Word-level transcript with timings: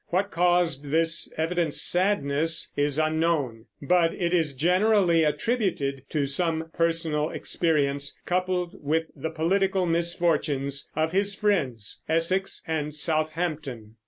What 0.07 0.31
caused 0.31 0.89
this 0.89 1.31
evident 1.37 1.75
sadness 1.75 2.71
is 2.75 2.97
unknown; 2.97 3.65
but 3.83 4.11
it 4.15 4.33
is 4.33 4.55
generally 4.55 5.23
attributed 5.23 6.01
to 6.09 6.25
some 6.25 6.71
personal 6.73 7.29
experience, 7.29 8.19
coupled 8.25 8.73
with 8.81 9.11
the 9.15 9.29
political 9.29 9.85
misfortunes 9.85 10.89
of 10.95 11.11
his 11.11 11.35
friends, 11.35 12.03
Essex 12.09 12.63
and 12.65 12.95
Southampton. 12.95 13.97